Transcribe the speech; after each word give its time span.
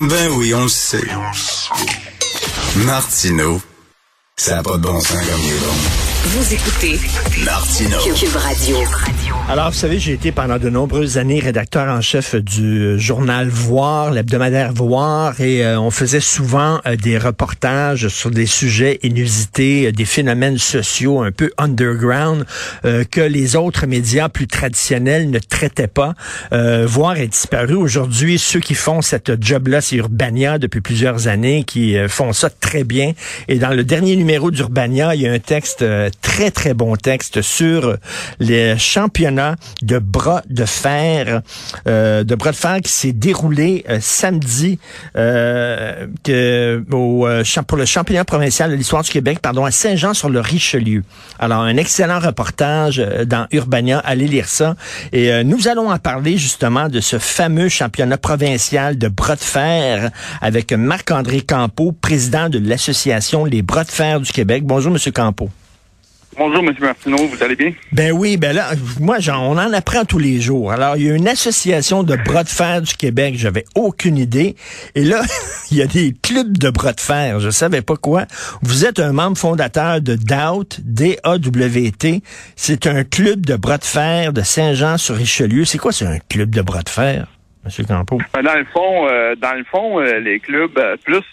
Ben 0.00 0.30
oui, 0.36 0.54
on 0.54 0.62
le 0.62 0.68
sait. 0.68 1.02
Martineau, 2.86 3.60
ça 4.36 4.54
n'a 4.54 4.62
pas 4.62 4.76
de 4.76 4.82
bon 4.82 5.00
sens 5.00 5.10
comme 5.10 5.40
il 5.42 5.48
est 5.48 5.58
bon. 5.58 6.17
Vous 6.24 6.52
écoutez 6.52 6.98
Martineau. 7.44 7.98
Cube 8.14 8.36
Radio. 8.36 8.76
Alors, 9.48 9.70
vous 9.70 9.78
savez, 9.78 9.98
j'ai 9.98 10.12
été 10.12 10.30
pendant 10.30 10.58
de 10.58 10.68
nombreuses 10.68 11.16
années 11.16 11.40
rédacteur 11.40 11.88
en 11.88 12.02
chef 12.02 12.34
du 12.34 12.98
journal 13.00 13.48
Voir, 13.48 14.10
l'hebdomadaire 14.10 14.74
Voir, 14.74 15.40
et 15.40 15.64
euh, 15.64 15.80
on 15.80 15.90
faisait 15.90 16.20
souvent 16.20 16.80
euh, 16.84 16.96
des 16.96 17.16
reportages 17.16 18.08
sur 18.08 18.30
des 18.30 18.44
sujets 18.44 18.98
inusités, 19.02 19.86
euh, 19.86 19.92
des 19.92 20.04
phénomènes 20.04 20.58
sociaux 20.58 21.22
un 21.22 21.32
peu 21.32 21.50
underground 21.56 22.44
que 22.82 23.20
les 23.20 23.56
autres 23.56 23.86
médias 23.86 24.28
plus 24.28 24.46
traditionnels 24.46 25.30
ne 25.30 25.38
traitaient 25.38 25.86
pas. 25.86 26.14
Voir 26.50 27.16
est 27.16 27.28
disparu. 27.28 27.74
Aujourd'hui, 27.74 28.38
ceux 28.38 28.60
qui 28.60 28.74
font 28.74 29.02
cette 29.02 29.42
job-là, 29.42 29.80
c'est 29.80 29.96
Urbania 29.96 30.58
depuis 30.58 30.80
plusieurs 30.80 31.28
années, 31.28 31.64
qui 31.64 31.96
font 32.08 32.32
ça 32.32 32.50
très 32.50 32.84
bien. 32.84 33.12
Et 33.48 33.58
dans 33.58 33.70
le 33.70 33.84
dernier 33.84 34.16
numéro 34.16 34.50
d'Urbania, 34.50 35.14
il 35.14 35.22
y 35.22 35.28
a 35.28 35.32
un 35.32 35.38
texte 35.38 35.84
très, 36.10 36.50
très 36.50 36.74
bon 36.74 36.96
texte 36.96 37.42
sur 37.42 37.96
les 38.38 38.78
championnats 38.78 39.56
de 39.82 39.98
bras 39.98 40.42
de 40.48 40.64
fer, 40.64 41.42
euh, 41.86 42.24
de 42.24 42.34
bras 42.34 42.52
de 42.52 42.56
fer 42.56 42.80
qui 42.82 42.92
s'est 42.92 43.12
déroulé 43.12 43.84
euh, 43.88 43.98
samedi 44.00 44.78
euh, 45.16 46.06
que, 46.24 46.82
euh, 46.92 47.62
pour 47.66 47.78
le 47.78 47.84
championnat 47.84 48.24
provincial 48.24 48.70
de 48.70 48.74
l'histoire 48.76 49.02
du 49.02 49.10
Québec, 49.10 49.38
pardon, 49.40 49.64
à 49.64 49.70
Saint-Jean-sur-le-Richelieu. 49.70 51.02
Alors, 51.38 51.62
un 51.62 51.76
excellent 51.76 52.20
reportage 52.20 52.98
dans 53.26 53.46
Urbania. 53.52 53.98
Allez 53.98 54.26
lire 54.26 54.48
ça. 54.48 54.76
Et 55.12 55.44
nous 55.44 55.68
allons 55.68 55.90
en 55.90 55.98
parler 55.98 56.36
justement 56.36 56.88
de 56.88 57.00
ce 57.00 57.18
fameux 57.18 57.68
championnat 57.68 58.18
provincial 58.18 58.98
de 58.98 59.08
bras 59.08 59.36
de 59.36 59.40
fer 59.40 60.10
avec 60.40 60.72
Marc-André 60.72 61.40
Campeau, 61.40 61.92
président 61.92 62.48
de 62.48 62.58
l'association 62.58 63.44
Les 63.44 63.62
Bras 63.62 63.84
de 63.84 63.90
fer 63.90 64.20
du 64.20 64.32
Québec. 64.32 64.64
Bonjour, 64.64 64.92
Monsieur 64.92 65.12
Campeau. 65.12 65.50
Bonjour, 66.38 66.62
M. 66.62 66.72
Martineau, 66.78 67.26
vous 67.26 67.42
allez 67.42 67.56
bien? 67.56 67.72
Ben 67.90 68.12
oui, 68.12 68.36
ben 68.36 68.54
là, 68.54 68.70
moi, 69.00 69.16
on 69.28 69.58
en 69.58 69.72
apprend 69.72 70.04
tous 70.04 70.20
les 70.20 70.40
jours. 70.40 70.70
Alors, 70.70 70.96
il 70.96 71.06
y 71.06 71.10
a 71.10 71.16
une 71.16 71.26
association 71.26 72.04
de 72.04 72.14
bras 72.14 72.44
de 72.44 72.48
fer 72.48 72.80
du 72.80 72.94
Québec, 72.94 73.34
j'avais 73.36 73.64
aucune 73.74 74.16
idée. 74.16 74.54
Et 74.94 75.02
là, 75.02 75.20
il 75.72 75.78
y 75.78 75.82
a 75.82 75.86
des 75.86 76.14
clubs 76.22 76.56
de 76.56 76.70
bras 76.70 76.92
de 76.92 77.00
fer, 77.00 77.40
je 77.40 77.50
savais 77.50 77.82
pas 77.82 77.96
quoi. 77.96 78.26
Vous 78.62 78.86
êtes 78.86 79.00
un 79.00 79.12
membre 79.12 79.36
fondateur 79.36 80.00
de 80.00 80.14
DAWT, 80.14 80.76
D-A-W-T. 80.78 82.20
C'est 82.54 82.86
un 82.86 83.02
club 83.02 83.44
de 83.44 83.56
bras 83.56 83.78
de 83.78 83.84
fer 83.84 84.32
de 84.32 84.42
Saint-Jean-sur-Richelieu. 84.42 85.64
C'est 85.64 85.78
quoi, 85.78 85.90
c'est 85.90 86.06
un 86.06 86.20
club 86.28 86.50
de 86.50 86.62
bras 86.62 86.82
de 86.82 86.88
fer? 86.88 87.26
M. 87.64 87.86
Campo? 87.86 88.18
Ben, 88.32 88.42
dans 88.42 88.54
le 88.54 88.64
fond, 88.64 89.08
euh, 89.08 89.34
dans 89.36 89.54
le 89.54 89.64
fond, 89.64 90.00
euh, 90.00 90.20
les 90.20 90.40
clubs, 90.40 90.78
euh, 90.78 90.96
plus 91.04 91.24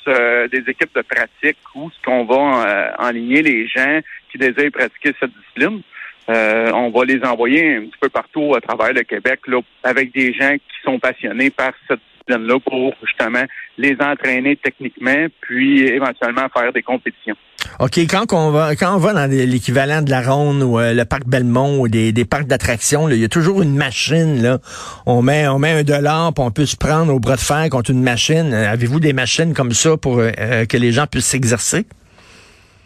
des 0.51 0.63
équipes 0.69 0.93
de 0.95 1.01
pratique 1.01 1.57
où 1.75 1.89
ce 1.91 2.05
qu'on 2.05 2.25
va 2.25 2.95
enligner 2.99 3.41
les 3.41 3.67
gens 3.67 3.99
qui 4.35 4.51
désirent 4.51 4.71
pratiquer 4.71 5.13
cette 5.19 5.31
discipline. 5.31 5.81
on 6.27 6.91
va 6.91 7.05
les 7.05 7.23
envoyer 7.23 7.75
un 7.75 7.81
petit 7.81 7.99
peu 8.01 8.09
partout 8.09 8.55
à 8.55 8.61
travers 8.61 8.93
le 8.93 9.03
Québec 9.03 9.39
là, 9.47 9.59
avec 9.83 10.13
des 10.13 10.33
gens 10.33 10.53
qui 10.53 10.81
sont 10.83 10.99
passionnés 10.99 11.49
par 11.49 11.71
cette 11.87 11.99
discipline-là 11.99 12.59
pour 12.59 12.93
justement 13.05 13.45
les 13.77 13.95
entraîner 13.99 14.57
techniquement, 14.57 15.27
puis 15.41 15.85
éventuellement 15.85 16.47
faire 16.53 16.71
des 16.73 16.83
compétitions. 16.83 17.35
OK, 17.79 17.97
quand 18.09 18.31
on 18.31 18.51
va 18.51 18.75
quand 18.75 18.95
on 18.95 18.99
va 18.99 19.13
dans 19.13 19.29
l'équivalent 19.29 20.01
de 20.01 20.09
la 20.09 20.21
Ronde 20.21 20.61
ou 20.63 20.79
euh, 20.79 20.93
le 20.93 21.03
parc 21.03 21.25
Belmont 21.25 21.79
ou 21.79 21.87
des, 21.87 22.13
parcs 22.25 22.47
d'attractions, 22.47 23.09
il 23.09 23.17
y 23.17 23.23
a 23.23 23.27
toujours 23.27 23.61
une 23.61 23.75
machine 23.75 24.41
là. 24.41 24.59
On 25.05 25.21
met 25.21 25.47
on 25.47 25.59
met 25.59 25.71
un 25.71 25.83
dollar, 25.83 26.33
puis 26.33 26.43
on 26.43 26.51
peut 26.51 26.65
se 26.65 26.77
prendre 26.77 27.13
au 27.13 27.19
bras 27.19 27.35
de 27.35 27.41
fer 27.41 27.67
contre 27.69 27.91
une 27.91 28.03
machine. 28.03 28.53
Euh, 28.53 28.71
avez-vous 28.71 28.99
des 28.99 29.13
machines 29.13 29.53
comme 29.53 29.71
ça 29.71 29.97
pour 29.97 30.19
euh, 30.19 30.65
que 30.65 30.77
les 30.77 30.91
gens 30.91 31.07
puissent 31.07 31.25
s'exercer? 31.25 31.85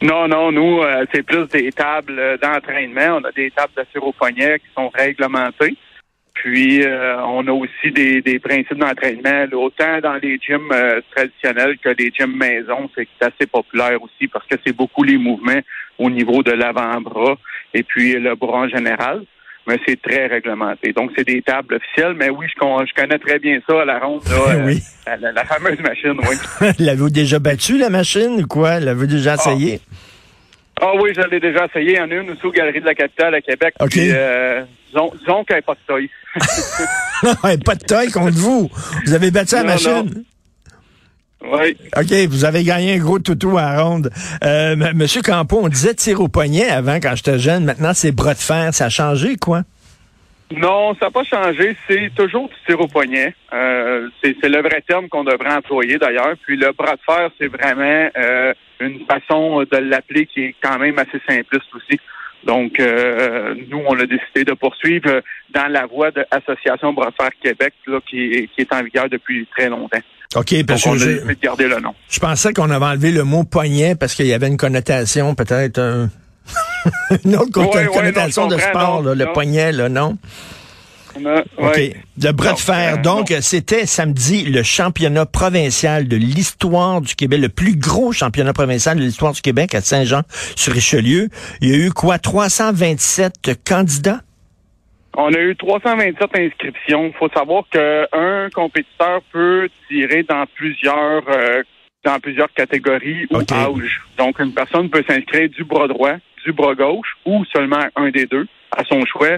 Non, 0.02 0.28
non, 0.28 0.52
nous, 0.52 0.82
c'est 1.14 1.24
plus 1.24 1.48
des 1.48 1.72
tables 1.72 2.40
d'entraînement. 2.42 3.20
On 3.22 3.24
a 3.26 3.32
des 3.32 3.52
tables 3.52 3.74
de 3.76 4.12
poignet 4.12 4.60
qui 4.60 4.68
sont 4.74 4.90
réglementées. 4.90 5.76
Puis, 6.40 6.84
euh, 6.86 7.22
on 7.26 7.46
a 7.48 7.52
aussi 7.52 7.92
des, 7.92 8.22
des 8.22 8.40
principes 8.40 8.78
d'entraînement, 8.78 9.46
autant 9.58 10.00
dans 10.00 10.16
les 10.16 10.40
gyms 10.40 10.72
euh, 10.72 11.02
traditionnels 11.14 11.78
que 11.80 11.90
les 11.90 12.12
gyms 12.12 12.34
maison. 12.34 12.90
C'est 12.96 13.10
assez 13.20 13.46
populaire 13.46 14.02
aussi 14.02 14.30
parce 14.30 14.48
que 14.48 14.56
c'est 14.66 14.76
beaucoup 14.76 15.04
les 15.04 15.18
mouvements 15.18 15.60
au 15.98 16.10
niveau 16.10 16.42
de 16.42 16.52
l'avant-bras 16.52 17.36
et 17.74 17.84
puis 17.84 18.14
le 18.14 18.36
bras 18.36 18.60
en 18.60 18.70
général. 18.70 19.26
Mais 19.70 19.78
c'est 19.88 20.02
très 20.02 20.26
réglementé. 20.26 20.94
Donc, 20.94 21.12
c'est 21.16 21.28
des 21.28 21.44
tables 21.44 21.76
officielles. 21.76 22.16
Mais 22.18 22.30
oui, 22.32 22.48
je, 22.48 22.54
je 22.60 23.02
connais 23.02 23.20
très 23.20 23.38
bien 23.38 23.60
ça 23.68 23.82
à 23.82 23.86
la 23.86 24.00
ronde. 24.00 24.24
Là, 24.28 24.58
oui. 24.66 24.82
Euh, 25.08 25.32
la, 25.32 25.46
fameuse 25.46 25.80
machine, 25.80 26.16
oui. 26.28 26.70
L'avez-vous 26.80 27.12
déjà 27.12 27.38
battu, 27.38 27.78
la 27.78 27.92
machine, 27.92 28.42
ou 28.42 28.48
quoi? 28.48 28.80
L'avez-vous 28.80 29.06
déjà 29.06 29.34
ah. 29.34 29.36
essayé? 29.36 29.80
Ah 30.82 30.94
oui, 31.00 31.12
je 31.16 31.22
l'ai 31.30 31.40
déjà 31.40 31.66
essayé. 31.66 31.92
Il 31.92 31.98
y 31.98 32.02
en 32.02 32.10
a 32.10 32.16
une 32.16 32.32
aussi 32.32 32.46
aux 32.46 32.52
Galeries 32.52 32.82
de 32.82 32.86
la 32.86 32.96
Capitale 32.96 33.36
à 33.36 33.42
Québec. 33.42 33.76
OK. 33.80 33.90
Puis, 33.92 34.10
euh, 34.12 34.64
disons, 34.88 35.12
disons 35.20 35.44
qu'elle 35.44 35.58
n'a 35.58 35.62
pas 35.62 35.76
de 35.76 35.86
taille. 35.86 36.10
non, 37.24 37.34
elle 37.44 37.60
pas 37.60 37.76
de 37.76 37.84
taille 37.84 38.10
contre 38.10 38.38
vous. 38.38 38.72
Vous 39.06 39.14
avez 39.14 39.30
battu 39.30 39.54
la 39.54 39.64
machine? 39.66 40.24
Oui. 41.42 41.78
OK, 41.96 42.12
vous 42.30 42.46
avez 42.46 42.64
gagné 42.64 42.96
un 42.96 42.98
gros 42.98 43.20
toutou 43.20 43.58
à 43.58 43.82
ronde. 43.82 44.12
Euh, 44.44 44.76
Monsieur 44.94 45.22
Campo, 45.22 45.60
on 45.64 45.70
disait 45.70 45.94
tir 45.94 46.20
au 46.20 46.28
poignet 46.28 46.70
avant 46.70 46.96
quand 46.96 47.16
j'étais 47.16 47.40
jeune. 47.40 47.64
Maintenant, 47.64 47.94
c'est 47.94 48.12
bras 48.12 48.34
de 48.34 48.40
fer. 48.40 48.74
Ça 48.74 48.86
a 48.86 48.90
changé, 48.90 49.38
quoi? 49.38 49.64
Non, 50.52 50.96
ça 50.96 51.06
n'a 51.06 51.12
pas 51.12 51.24
changé. 51.24 51.78
C'est 51.88 52.12
toujours 52.16 52.50
du 52.50 52.56
tir 52.66 52.80
au 52.82 52.88
poignet. 52.88 53.36
Euh, 53.54 54.10
c'est 54.22 54.50
le 54.50 54.62
vrai 54.62 54.84
terme 54.88 55.08
qu'on 55.08 55.24
devrait 55.24 55.54
employer 55.54 55.98
d'ailleurs. 55.98 56.36
Puis 56.46 56.58
le 56.58 56.72
bras 56.72 56.96
de 56.96 57.02
fer, 57.06 57.30
c'est 57.40 57.48
vraiment 57.48 58.10
euh, 58.18 58.54
une 58.80 59.06
façon 59.06 59.62
de 59.62 59.78
l'appeler 59.78 60.26
qui 60.26 60.42
est 60.42 60.56
quand 60.62 60.78
même 60.78 60.98
assez 61.00 61.22
simpliste 61.28 61.74
aussi. 61.74 62.00
Donc, 62.46 62.80
euh, 62.80 63.54
nous, 63.70 63.82
on 63.88 64.00
a 64.00 64.06
décidé 64.06 64.44
de 64.46 64.54
poursuivre 64.54 65.22
dans 65.54 65.68
la 65.68 65.86
voie 65.86 66.12
de 66.12 66.26
l'Association 66.32 66.94
Bras 66.94 67.10
de 67.10 67.16
Fer 67.16 67.32
Québec, 67.42 67.74
là, 67.88 68.00
qui, 68.10 68.50
est, 68.58 68.74
en 68.74 68.84
vigueur 68.84 69.10
depuis 69.10 69.48
très 69.56 69.70
longtemps. 69.70 70.00
OK, 70.36 70.66
parce 70.66 70.84
Donc, 70.84 70.98
que 70.98 71.00
on 71.00 71.02
a 71.02 71.06
décidé 71.06 71.36
de 71.36 71.40
garder 71.40 71.68
le 71.68 71.80
nom. 71.80 71.94
Je 72.10 72.20
pensais 72.20 72.54
qu'on 72.54 72.70
avait 72.70 72.86
enlevé 72.86 73.12
le 73.12 73.24
mot 73.24 73.44
poignet 73.44 73.96
parce 73.96 74.14
qu'il 74.16 74.28
y 74.28 74.34
avait 74.34 74.48
une 74.48 74.58
connotation 74.58 75.34
peut-être 75.36 75.80
une 77.26 77.36
autre 77.36 77.52
connotation 77.52 78.48
de 78.48 78.58
sport, 78.58 79.02
le 79.02 79.34
poignet, 79.34 79.72
là, 79.72 79.90
non? 79.90 80.18
Le 81.18 82.32
bras 82.32 82.54
de 82.54 82.60
fer. 82.60 82.96
Euh, 82.96 83.02
Donc, 83.02 83.34
c'était 83.42 83.86
samedi 83.86 84.46
le 84.46 84.64
championnat 84.64 85.26
provincial 85.26 86.08
de 86.08 86.16
l'histoire 86.16 87.02
du 87.02 87.16
Québec, 87.16 87.40
le 87.42 87.50
plus 87.50 87.76
gros 87.78 88.12
championnat 88.12 88.54
provincial 88.54 88.98
de 88.98 89.02
l'histoire 89.02 89.34
du 89.34 89.42
Québec 89.42 89.76
à 89.76 89.82
Saint-Jean-sur-Richelieu. 89.82 91.30
Il 91.62 91.70
y 91.70 91.74
a 91.74 91.86
eu 91.88 91.92
quoi? 91.92 92.20
327 92.20 93.64
candidats? 93.68 94.22
On 95.18 95.34
a 95.34 95.40
eu 95.40 95.56
327 95.56 96.30
inscriptions. 96.36 97.08
Il 97.08 97.14
faut 97.18 97.30
savoir 97.30 97.64
qu'un 97.70 98.50
compétiteur 98.54 99.22
peut 99.32 99.68
tirer 99.88 100.24
dans 100.24 100.46
plusieurs 100.56 101.24
euh, 101.30 101.64
dans 102.06 102.20
plusieurs 102.20 102.52
catégories 102.54 103.28
ou 103.30 103.40
âges. 103.40 104.02
Donc, 104.18 104.40
une 104.40 104.54
personne 104.54 104.90
peut 104.90 105.04
s'inscrire 105.08 105.50
du 105.50 105.64
bras 105.64 105.88
droit, 105.88 106.14
du 106.46 106.54
bras 106.54 106.76
gauche 106.76 107.18
ou 107.26 107.44
seulement 107.52 107.84
un 107.96 108.10
des 108.10 108.26
deux 108.26 108.48
à 108.72 108.84
son 108.86 109.06
choix. 109.06 109.38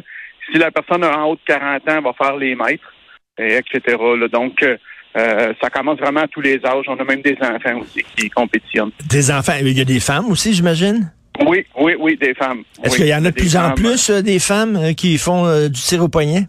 Si 0.50 0.58
la 0.58 0.72
personne 0.72 1.04
a 1.04 1.18
en 1.18 1.30
haut 1.30 1.36
de 1.36 1.42
40 1.46 1.90
ans, 1.90 2.02
va 2.02 2.14
faire 2.14 2.38
les 2.38 2.56
maîtres, 2.56 2.92
et 3.38 3.58
etc. 3.58 3.98
Donc, 4.32 4.62
euh, 4.64 4.78
euh, 5.18 5.54
ça 5.62 5.70
commence 5.70 6.00
vraiment 6.00 6.22
à 6.22 6.28
tous 6.28 6.42
les 6.42 6.60
âges. 6.66 6.86
On 6.88 6.98
a 6.98 7.04
même 7.04 7.22
des 7.22 7.38
enfants 7.42 7.80
aussi 7.80 8.04
qui 8.16 8.30
compétitionnent. 8.30 8.92
Des 9.10 9.32
enfants. 9.32 9.54
Il 9.60 9.78
y 9.78 9.82
a 9.82 9.86
des 9.86 10.00
femmes 10.00 10.30
aussi, 10.30 10.54
j'imagine? 10.54 11.12
Oui, 11.46 11.66
oui, 11.78 11.96
oui, 12.00 12.18
des 12.18 12.34
femmes. 12.34 12.64
Est-ce 12.84 12.98
qu'il 12.98 13.08
y 13.08 13.16
en 13.16 13.26
a 13.26 13.32
de 13.32 13.36
plus 13.36 13.56
en 13.58 13.74
plus 13.74 14.10
euh, 14.10 14.22
des 14.22 14.40
femmes 14.40 14.94
qui 14.96 15.18
font 15.18 15.68
du 15.68 15.80
tir 15.80 16.04
au 16.04 16.10
poignet? 16.10 16.44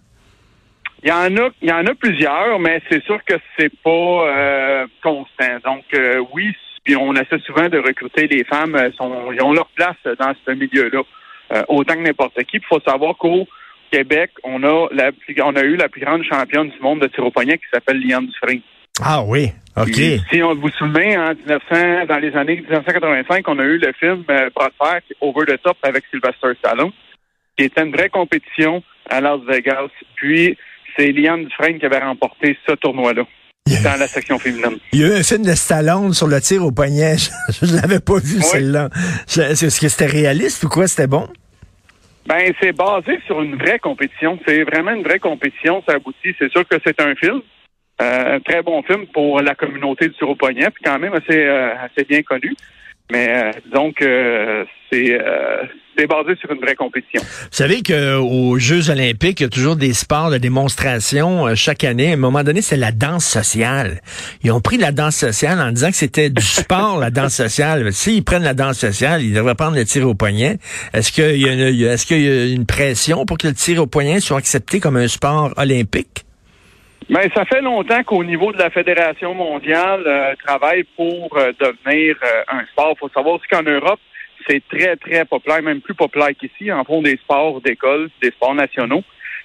Il 1.05 1.09
y 1.09 1.13
en 1.13 1.37
a, 1.37 1.49
il 1.61 1.69
y 1.69 1.73
en 1.73 1.85
a 1.85 1.95
plusieurs, 1.95 2.61
mais 2.61 2.81
c'est 2.89 3.03
sûr 3.05 3.19
que 3.25 3.35
c'est 3.59 3.73
pas 3.83 4.87
constant. 5.03 5.59
Donc 5.65 5.85
oui, 6.33 6.53
puis 6.85 6.95
on 6.95 7.13
essaie 7.15 7.41
souvent 7.45 7.69
de 7.69 7.79
recruter 7.79 8.29
les 8.29 8.45
femmes. 8.45 8.79
Sont, 8.97 9.33
ils 9.33 9.43
ont 9.43 9.53
leur 9.53 9.67
place 9.75 9.97
dans 10.21 10.33
ce 10.47 10.53
milieu-là, 10.53 11.03
autant 11.67 11.95
que 11.95 12.03
n'importe 12.03 12.41
qui. 12.45 12.59
Il 12.59 12.65
faut 12.69 12.79
savoir 12.87 13.17
qu'au 13.17 13.49
Québec, 13.93 14.31
on 14.43 14.65
a, 14.65 14.89
la, 14.91 15.11
on 15.45 15.55
a 15.55 15.63
eu 15.63 15.77
la 15.77 15.89
plus 15.89 16.01
grande 16.01 16.25
championne 16.25 16.71
du 16.71 16.81
monde 16.81 17.01
de 17.01 17.09
tir 17.09 17.25
au 17.25 17.31
poignet 17.31 17.59
qui 17.59 17.65
s'appelle 17.73 18.01
Liane 18.01 18.27
Dufresne. 18.27 18.63
Ah 19.03 19.23
oui, 19.23 19.51
OK. 19.77 20.01
si 20.31 20.43
on 20.43 20.55
vous 20.55 20.71
souvient, 20.71 21.31
en 21.31 21.35
1900, 21.35 22.07
dans 22.09 22.19
les 22.19 22.35
années 22.37 22.57
1985, 22.57 23.49
on 23.49 23.59
a 23.59 23.65
eu 23.65 23.79
le 23.79 23.93
film 23.99 24.25
euh, 24.31 24.51
Over 25.21 25.47
the 25.47 25.63
Top 25.63 25.77
avec 25.83 26.05
Sylvester 26.11 26.49
Stallone, 26.59 26.91
qui 27.57 27.65
était 27.65 27.83
une 27.83 27.93
vraie 27.93 28.09
compétition 28.09 28.83
à 29.09 29.21
Las 29.21 29.41
Vegas. 29.49 29.89
Puis, 30.17 30.57
c'est 30.97 31.13
Liane 31.13 31.45
Dufresne 31.45 31.79
qui 31.79 31.87
avait 31.87 32.01
remporté 32.01 32.57
ce 32.69 32.75
tournoi-là. 32.75 33.25
Dans 33.85 33.99
la 33.99 34.09
section 34.09 34.39
féminine. 34.39 34.79
Il 34.93 35.01
y 35.01 35.05
a 35.05 35.09
eu 35.09 35.21
un 35.21 35.23
film 35.23 35.45
de 35.45 35.55
Stallone 35.55 36.13
sur 36.13 36.27
le 36.27 36.41
tir 36.41 36.65
au 36.65 36.73
poignet. 36.73 37.17
Je 37.63 37.67
ne 37.67 37.81
l'avais 37.81 38.01
pas 38.01 38.19
vu, 38.19 38.43
celle-là. 38.43 38.91
Est-ce 39.29 39.81
que 39.81 39.89
c'était 39.89 40.07
réaliste 40.07 40.65
ou 40.65 40.69
quoi? 40.69 40.89
C'était 40.89 41.07
bon? 41.07 41.29
Ben, 42.27 42.53
c'est 42.61 42.73
basé 42.73 43.19
sur 43.27 43.43
une 43.43 43.57
vraie 43.57 43.79
compétition. 43.79 44.39
C'est 44.47 44.63
vraiment 44.65 44.93
une 44.93 45.03
vraie 45.03 45.19
compétition. 45.19 45.83
Ça 45.87 45.97
aboutit. 45.97 46.35
C'est 46.39 46.51
sûr 46.51 46.67
que 46.67 46.77
c'est 46.85 47.01
un 47.01 47.15
film, 47.15 47.41
un 47.99 48.41
très 48.41 48.63
bon 48.63 48.83
film 48.83 49.07
pour 49.09 49.41
la 49.41 49.55
communauté 49.55 50.09
du 50.09 50.37
poignet, 50.37 50.71
puis 50.71 50.85
quand 50.85 50.99
même 50.99 51.15
assez, 51.15 51.45
assez 51.47 52.05
bien 52.05 52.23
connu. 52.23 52.55
Mais 53.13 53.53
donc, 53.73 53.97
c'est 54.91 55.19
c'est 55.97 56.07
basé 56.07 56.35
sur 56.41 56.51
une 56.51 56.61
vraie 56.61 56.75
compétition. 56.75 57.21
Vous 57.23 57.49
savez 57.51 57.83
qu'aux 57.83 58.59
Jeux 58.59 58.91
olympiques, 58.91 59.41
il 59.41 59.45
y 59.45 59.47
a 59.47 59.51
toujours 59.51 59.77
des 59.77 59.93
sports 59.93 60.31
de 60.31 60.39
démonstration 60.39 61.47
euh, 61.47 61.55
chaque 61.55 61.85
année. 61.85 62.11
À 62.11 62.15
un 62.15 62.17
moment 62.17 62.43
donné, 62.43 62.63
c'est 62.63 62.77
la 62.77 62.93
danse 62.93 63.27
sociale. 63.27 64.01
Ils 64.43 64.53
ont 64.53 64.61
pris 64.61 64.79
la 64.79 64.93
danse 64.93 65.17
sociale 65.17 65.61
en 65.61 65.71
disant 65.71 65.91
que 65.91 65.97
c'était 65.97 66.31
du 66.31 66.43
sport, 66.43 66.99
la 66.99 67.11
danse 67.11 67.35
sociale. 67.35 67.93
S'ils 67.93 68.25
prennent 68.25 68.43
la 68.43 68.55
danse 68.55 68.79
sociale, 68.79 69.23
ils 69.23 69.35
devraient 69.35 69.55
prendre 69.55 69.77
le 69.77 69.85
tir 69.85 70.09
au 70.09 70.15
poignet. 70.15 70.59
Est-ce 70.95 71.13
qu'il 71.13 71.37
y, 71.37 71.49
a, 71.49 71.93
est-ce 71.93 72.07
qu'il 72.07 72.23
y 72.23 72.29
a 72.29 72.47
une 72.47 72.67
pression 72.67 73.27
pour 73.27 73.39
que 73.39 73.49
le 73.49 73.55
tir 73.55 73.83
au 73.83 73.87
poignet 73.87 74.21
soit 74.21 74.39
accepté 74.39 74.81
comme 74.81 74.97
un 74.97 75.09
sport 75.09 75.53
olympique? 75.57 76.25
Mais 77.13 77.29
ça 77.35 77.45
fait 77.45 77.61
longtemps 77.61 78.03
qu'au 78.05 78.25
niveau 78.25 78.53
de 78.53 78.59
la 78.59 78.71
Fédération 78.71 79.35
mondiale, 79.35 80.03
euh, 80.07 80.35
travaille 80.43 80.85
pour 80.97 81.37
euh, 81.37 81.53
devenir 81.61 82.17
un 82.49 82.65
sport. 82.73 82.95
Il 82.97 83.01
faut 83.01 83.11
savoir 83.11 83.35
aussi 83.35 83.47
qu'en 83.51 83.63
Europe, 83.63 84.01
c'est 84.49 84.67
très, 84.67 84.97
très 84.97 85.27
populaire, 85.27 85.63
même 85.63 85.83
plus 85.83 85.93
populaire 85.93 86.31
qu'ici. 86.31 86.73
En 86.73 86.85
fond, 86.85 87.03
des 87.03 87.19
sports 87.19 87.61
d'école, 87.61 88.09
des 88.23 88.31
sports 88.31 88.55
nationaux. 88.55 89.03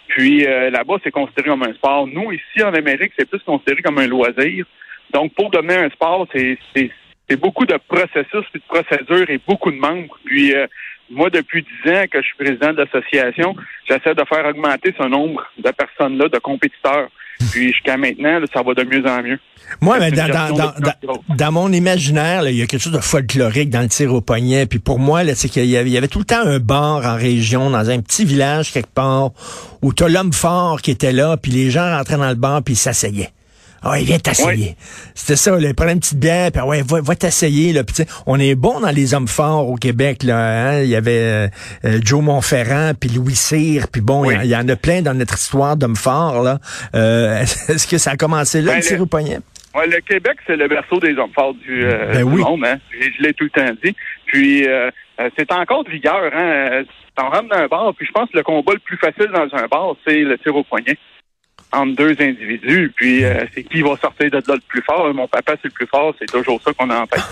Puis 0.08 0.48
euh, 0.48 0.70
là-bas, 0.70 0.96
c'est 1.04 1.12
considéré 1.12 1.50
comme 1.50 1.64
un 1.64 1.74
sport. 1.74 2.08
Nous, 2.08 2.32
ici, 2.32 2.64
en 2.64 2.74
Amérique, 2.74 3.12
c'est 3.20 3.30
plus 3.30 3.44
considéré 3.44 3.82
comme 3.82 3.98
un 3.98 4.08
loisir. 4.08 4.66
Donc, 5.12 5.34
pour 5.34 5.50
devenir 5.50 5.80
un 5.80 5.90
sport, 5.90 6.26
c'est 6.34 7.36
beaucoup 7.36 7.66
de 7.66 7.78
processus, 7.90 8.46
puis 8.54 8.62
de 8.62 8.82
procédures 8.82 9.30
et 9.30 9.42
beaucoup 9.46 9.72
de 9.72 9.78
membres. 9.78 10.18
Puis 10.24 10.56
euh, 10.56 10.68
moi, 11.10 11.30
depuis 11.30 11.64
dix 11.64 11.92
ans 11.92 12.04
que 12.12 12.22
je 12.22 12.28
suis 12.28 12.38
président 12.38 12.74
de 12.74 12.84
l'association, 12.84 13.56
j'essaie 13.88 14.14
de 14.14 14.24
faire 14.28 14.46
augmenter 14.46 14.94
ce 14.98 15.08
nombre 15.08 15.46
de 15.58 15.72
personnes-là, 15.72 16.30
de 16.30 16.40
compétiteurs. 16.40 17.10
Puis 17.52 17.72
jusqu'à 17.72 17.98
maintenant, 17.98 18.40
ça 18.52 18.64
va 18.64 18.74
de 18.74 18.84
mieux 18.84 19.06
en 19.08 19.22
mieux. 19.22 19.40
Moi, 19.80 20.00
mais 20.00 20.12
dans, 20.12 20.74
dans, 21.36 21.52
mon 21.52 21.72
imaginaire, 21.72 22.48
il 22.50 22.56
y 22.56 22.62
a 22.64 22.66
quelque 22.66 22.82
chose 22.82 22.94
de 22.94 23.00
folklorique 23.00 23.70
dans 23.70 23.82
le 23.82 23.90
tir 23.90 24.12
au 24.14 24.22
poignet. 24.22 24.66
Puis 24.66 24.80
pour 24.80 24.98
moi, 24.98 25.22
c'est 25.36 25.48
qu'il 25.48 25.66
y, 25.66 25.98
avait 25.98 26.08
tout 26.08 26.20
le 26.20 26.26
temps 26.26 26.42
un 26.42 26.60
bar 26.60 27.06
en 27.06 27.16
région, 27.16 27.70
dans 27.70 27.90
un 27.90 28.02
petit 28.02 28.26
village 28.26 28.72
quelque 28.72 28.94
part, 28.94 29.32
où 29.84 29.94
tu 29.94 30.04
as 30.04 30.10
l'homme 30.10 30.34
fort 30.34 30.82
qui 30.82 30.92
était 30.92 31.12
là, 31.12 31.38
puis 31.38 31.52
les 31.52 31.70
gens 31.70 31.96
rentraient 31.96 32.18
dans 32.18 32.30
le 32.30 32.36
bar, 32.36 32.64
puis 32.64 32.74
ils 32.74 32.78
s'asseyaient. 32.78 33.30
Ah, 33.84 34.00
il 34.00 34.06
vient 34.06 34.20
t'asseyer. 34.20 34.76
C'était 35.14 35.36
ça, 35.36 35.56
il 35.60 35.76
prenait 35.76 35.94
une 35.94 36.00
petite 36.00 36.20
bière, 36.20 36.52
puis 36.52 36.62
ouais, 36.62 36.82
va, 36.82 37.02
va 37.02 37.16
t'asseyer. 37.16 37.74
Là, 37.74 37.84
on 38.26 38.40
est 38.40 38.56
bon 38.56 38.80
dans 38.80 38.90
les 38.90 39.14
hommes 39.14 39.28
forts 39.28 39.70
au 39.70 39.76
Québec. 39.76 40.24
Là, 40.24 40.38
hein. 40.38 40.82
Il 40.82 40.90
y 40.90 40.96
avait 40.96 41.12
euh, 41.12 41.48
euh, 41.86 42.00
Joe 42.04 42.24
Montferrand, 42.24 42.94
puis 43.00 43.10
Louis 43.10 43.36
Cyr, 43.36 43.88
puis 43.92 44.02
bon, 44.02 44.30
il 44.30 44.48
y, 44.48 44.56
en 44.56 44.68
a 44.68 44.76
plein 44.76 45.02
dans 45.02 45.14
notre 45.14 45.36
histoire 45.36 45.78
d'hommes 45.78 45.96
forts. 45.96 46.44
Là. 46.44 46.60
Euh, 46.96 47.42
est-ce 47.42 47.88
que 47.88 47.98
ça 47.98 48.12
a 48.12 48.18
commencé 48.18 48.62
là, 48.62 48.72
ben, 48.72 48.78
le 48.78 48.84
tir 48.84 49.02
au 49.02 49.06
poignet? 49.06 49.40
Ouais, 49.76 49.88
le 49.88 50.00
Québec, 50.02 50.38
c'est 50.48 50.56
le 50.56 50.68
berceau 50.68 51.00
des 51.00 51.16
hommes 51.18 51.34
forts 51.36 51.54
du, 51.54 51.84
ben 51.84 52.24
monde. 52.24 52.66
Hein. 52.66 52.78
Je, 52.92 53.22
l'ai 53.22 53.34
tout 53.34 53.44
le 53.44 53.50
temps 53.52 53.76
dit. 53.84 53.96
Puis 54.26 54.66
c'est 55.38 55.52
encore 55.52 55.84
de 55.84 55.92
rigueur. 55.92 56.32
Hein. 56.34 56.84
T'en 57.16 57.30
rentres 57.30 57.50
dans 57.50 57.58
un 57.58 57.68
bar, 57.68 57.94
puis 57.96 58.06
je 58.06 58.12
pense 58.12 58.30
que 58.30 58.38
le 58.38 58.44
combat 58.44 58.74
le 58.74 58.80
plus 58.80 58.98
facile 58.98 59.30
dans 59.34 59.48
un 59.58 59.68
bar, 59.68 59.96
c'est 60.06 60.20
le 60.20 60.38
tir 60.38 60.56
au 60.56 60.64
poignet 60.64 60.98
entre 61.72 61.96
deux 61.96 62.16
individus, 62.20 62.92
puis 62.96 63.24
euh, 63.24 63.46
c'est 63.54 63.64
qui 63.64 63.82
va 63.82 63.98
sortir 63.98 64.32
de 64.32 64.38
là 64.38 64.56
le 64.56 64.62
plus 64.68 64.82
fort. 64.84 65.14
Mon 65.14 65.28
papa, 65.28 65.54
c'est 65.62 65.68
le 65.68 65.72
plus 65.72 65.88
fort, 65.88 66.14
c'est 66.20 66.26
toujours 66.26 66.62
ça 66.64 66.72
qu'on 66.74 66.90
a 66.90 67.00
en 67.00 67.08
tête. 67.08 67.24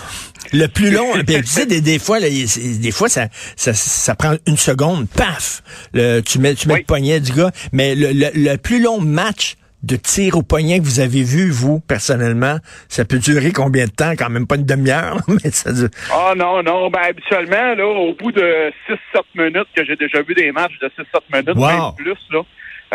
Le 0.54 0.68
plus 0.68 0.92
long, 0.92 1.12
puis 1.26 1.38
tu 1.38 1.46
sais, 1.48 1.66
des, 1.66 1.98
fois, 1.98 2.20
des 2.20 2.92
fois, 2.92 3.10
ça, 3.10 3.30
ça, 3.56 3.74
ça, 3.74 4.14
prend 4.14 4.36
une 4.46 4.58
seconde, 4.58 5.08
paf, 5.10 5.64
le, 5.92 6.22
tu 6.22 6.38
mets, 6.38 6.54
tu 6.54 6.68
mets 6.68 6.78
le 6.78 6.84
poignet 6.84 7.20
du 7.20 7.32
gars, 7.32 7.50
mais 7.74 7.96
le, 7.96 8.12
le, 8.14 8.56
plus 8.58 8.80
long 8.80 9.02
match 9.02 9.56
de 9.82 9.96
tir 9.96 10.38
au 10.38 10.44
poignet 10.44 10.80
que 10.80 10.84
vous 10.84 11.00
avez 11.00 11.24
vu, 11.24 11.50
vous, 11.50 11.80
personnellement, 11.80 12.58
ça 12.90 13.06
peut 13.06 13.18
durer 13.18 13.52
combien 13.52 13.86
de 13.86 13.92
temps? 13.92 14.12
Quand 14.12 14.30
même 14.30 14.46
pas 14.46 14.56
une 14.56 14.66
demi-heure, 14.66 15.18
mais 15.28 15.50
ça 15.50 15.74
dure... 15.74 15.90
Ah 16.12 16.34
non, 16.38 16.62
non, 16.62 16.92
ben 16.92 17.02
habituellement, 17.10 17.74
là, 17.74 17.86
au 17.88 18.14
bout 18.14 18.32
de 18.32 18.72
6-7 18.88 18.98
minutes, 19.36 19.68
que 19.76 19.84
j'ai 19.84 19.96
déjà 19.96 20.22
vu 20.22 20.36
des 20.36 20.52
matchs 20.52 20.78
de 20.80 20.88
6-7 20.88 21.04
minutes, 21.34 21.56
même 21.56 21.96
plus, 21.98 22.18
là, 22.32 22.42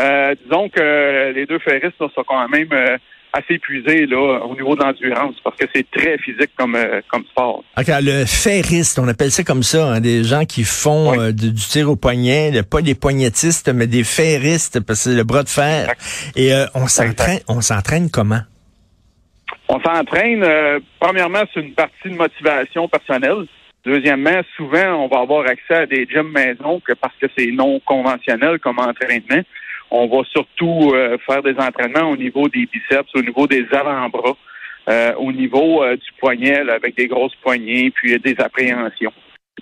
euh, 0.00 0.35
disons 0.44 0.69
que 0.69 1.32
les 1.32 1.47
deux 1.47 1.58
ferristes 1.58 1.99
sont 1.99 2.25
quand 2.26 2.49
même 2.49 2.69
euh, 2.73 2.97
assez 3.32 3.55
épuisés 3.55 4.06
là, 4.06 4.41
au 4.44 4.55
niveau 4.55 4.75
de 4.75 4.82
l'endurance 4.82 5.35
parce 5.44 5.56
que 5.56 5.67
c'est 5.75 5.88
très 5.91 6.17
physique 6.19 6.50
comme, 6.56 6.75
euh, 6.75 7.00
comme 7.08 7.25
sport. 7.25 7.62
le 7.76 8.25
ferriste, 8.25 8.99
on 8.99 9.08
appelle 9.08 9.31
ça 9.31 9.44
comme 9.44 9.62
ça, 9.62 9.87
hein, 9.87 10.00
des 10.00 10.25
gens 10.25 10.44
qui 10.44 10.64
font 10.64 11.31
du, 11.32 11.52
tir 11.55 11.91
au 11.91 11.97
poignet, 11.97 12.62
pas 12.62 12.81
des 12.82 12.94
poignettistes, 12.94 13.70
mais 13.75 13.87
des 13.87 14.05
ferristes 14.05 14.81
parce 14.81 15.05
que 15.05 15.11
c'est 15.11 15.17
le 15.17 15.25
bras 15.25 15.43
de 15.43 15.49
fer. 15.49 15.93
Et 16.35 16.50
on 16.75 16.87
s'entraîne, 16.87 17.41
on 17.49 17.61
s'entraîne 17.61 18.11
comment? 18.11 18.41
On 19.69 19.81
s'entraîne, 19.81 20.44
premièrement, 20.99 21.43
c'est 21.52 21.61
une 21.61 21.75
partie 21.75 22.08
de 22.08 22.17
motivation 22.17 22.88
personnelle. 22.88 23.47
Deuxièmement, 23.85 24.41
souvent, 24.56 25.05
on 25.05 25.08
va 25.08 25.20
avoir 25.20 25.47
accès 25.47 25.75
à 25.75 25.87
des 25.87 26.06
gyms 26.06 26.32
maison 26.32 26.81
que 26.81 26.93
parce 26.93 27.14
que 27.20 27.26
c'est 27.37 27.50
non 27.52 27.81
conventionnel 27.81 28.58
comme 28.58 28.79
entraînement. 28.79 29.43
On 29.90 30.06
va 30.06 30.22
surtout 30.31 30.92
euh, 30.94 31.19
faire 31.26 31.42
des 31.42 31.54
entraînements 31.58 32.10
au 32.10 32.16
niveau 32.16 32.48
des 32.48 32.66
biceps, 32.66 33.10
au 33.14 33.22
niveau 33.22 33.46
des 33.46 33.66
avant-bras, 33.72 34.37
euh, 34.88 35.14
au 35.16 35.32
niveau 35.32 35.82
euh, 35.82 35.96
du 35.96 36.12
poignet, 36.20 36.60
avec 36.70 36.96
des 36.96 37.08
grosses 37.08 37.34
poignées, 37.42 37.90
puis 37.90 38.19
des 38.19 38.37
appréhensions. 38.38 39.12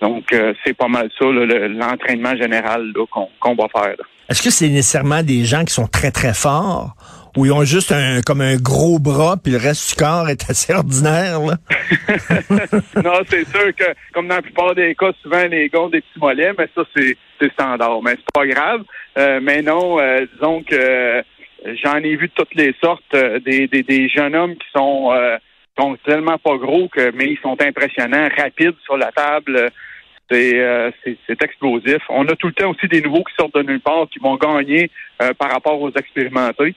Donc, 0.01 0.33
c'est 0.65 0.77
pas 0.77 0.87
mal 0.87 1.11
ça, 1.19 1.25
l'entraînement 1.25 2.37
général 2.37 2.93
qu'on 3.11 3.55
va 3.57 3.67
faire. 3.69 3.97
Est-ce 4.29 4.43
que 4.43 4.51
c'est 4.51 4.69
nécessairement 4.69 5.25
des 5.25 5.45
gens 5.45 5.65
qui 5.65 5.75
sont 5.75 5.89
très, 5.89 6.13
très 6.13 6.35
forts 6.35 6.95
ou 7.39 7.47
ils 7.47 7.53
ont 7.53 7.65
juste 7.65 7.93
un 7.93 8.21
comme 8.21 8.41
un 8.41 8.57
gros 8.57 8.99
bras 8.99 9.37
puis 9.43 9.53
le 9.53 9.59
reste 9.59 9.91
du 9.91 9.95
corps 9.95 10.29
est 10.29 10.51
assez 10.51 10.75
ordinaire 10.75 11.41
là? 11.41 11.57
non, 13.03 13.21
c'est 13.29 13.47
sûr 13.49 13.75
que 13.77 13.85
comme 14.13 14.27
dans 14.27 14.37
la 14.37 14.43
plupart 14.43 14.75
des 14.75 14.95
cas, 14.95 15.13
souvent 15.23 15.45
les 15.45 15.69
gars 15.69 15.83
ont 15.83 15.89
des 15.89 16.01
petits 16.01 16.19
mollets, 16.19 16.53
mais 16.59 16.69
ça 16.75 16.83
c'est 16.97 17.17
standard. 17.53 18.03
Mais 18.03 18.17
c'est 18.17 18.35
pas 18.35 18.47
grave. 18.47 18.83
Euh, 19.17 19.41
mais 19.43 19.63
non, 19.63 20.01
euh, 20.01 20.27
disons 20.35 20.63
que 20.63 20.75
euh, 20.75 21.23
j'en 21.85 21.97
ai 21.99 22.17
vu 22.17 22.29
de 22.29 22.33
toutes 22.35 22.55
les 22.55 22.75
sortes 22.83 23.15
des, 23.15 23.69
des, 23.69 23.83
des, 23.83 24.09
jeunes 24.09 24.35
hommes 24.35 24.57
qui 24.57 24.67
sont, 24.75 25.13
sont 25.79 25.97
tellement 26.05 26.39
pas 26.39 26.57
gros 26.57 26.89
que 26.89 27.11
mais 27.13 27.27
ils 27.27 27.39
sont 27.43 27.57
impressionnants, 27.61 28.29
rapides 28.37 28.77
sur 28.85 28.97
la 28.97 29.13
table. 29.13 29.71
C'est 30.31 31.43
explosif. 31.43 32.03
On 32.11 32.27
a 32.27 32.37
tout 32.37 32.49
le 32.49 32.53
temps 32.53 32.71
aussi 32.71 32.87
des 32.87 33.01
nouveaux 33.01 33.25
qui 33.25 33.35
sortent 33.39 33.55
de 33.55 33.63
nulle 33.63 33.81
part, 33.81 34.07
qui 34.13 34.19
vont 34.19 34.37
gagner 34.37 34.91
par 35.39 35.51
rapport 35.51 35.81
aux 35.81 35.91
expérimentés. 35.91 36.75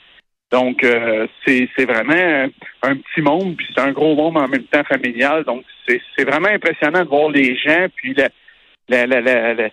Donc, 0.51 0.83
euh, 0.83 1.27
c'est 1.45 1.85
vraiment 1.85 2.47
un 2.83 2.95
petit 2.95 3.21
monde, 3.21 3.55
puis 3.55 3.65
c'est 3.73 3.81
un 3.81 3.91
gros 3.91 4.15
monde 4.15 4.37
en 4.37 4.47
même 4.47 4.63
temps 4.65 4.83
familial. 4.83 5.43
Donc, 5.45 5.63
c'est 5.87 6.25
vraiment 6.25 6.49
impressionnant 6.49 7.03
de 7.03 7.09
voir 7.09 7.29
les 7.29 7.55
gens, 7.57 7.87
puis 7.95 8.13
la, 8.89 9.05
la, 9.05 9.21
la, 9.21 9.69